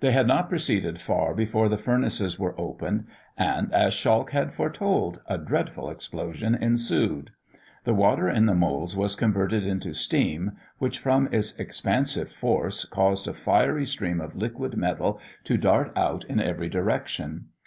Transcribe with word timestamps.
They 0.00 0.12
had 0.12 0.26
not 0.26 0.48
proceeded 0.48 0.98
far 0.98 1.34
before 1.34 1.68
the 1.68 1.76
furnaces 1.76 2.38
were 2.38 2.58
opened, 2.58 3.04
and, 3.36 3.70
as 3.70 3.92
Schalch 3.92 4.30
had 4.30 4.54
foretold, 4.54 5.20
a 5.26 5.36
dreadful 5.36 5.90
explosion 5.90 6.54
ensued. 6.54 7.32
The 7.84 7.92
water 7.92 8.30
in 8.30 8.46
the 8.46 8.54
moulds 8.54 8.96
was 8.96 9.14
converted 9.14 9.66
into 9.66 9.92
steam, 9.92 10.52
which 10.78 10.98
from 10.98 11.28
its 11.30 11.54
expansive 11.58 12.30
force 12.30 12.86
caused 12.86 13.28
a 13.28 13.34
fiery 13.34 13.84
stream 13.84 14.22
of 14.22 14.34
liquid 14.36 14.74
metal 14.74 15.20
to 15.44 15.58
dart 15.58 15.92
out 15.94 16.24
in 16.24 16.40
every 16.40 16.70
direction. 16.70 17.48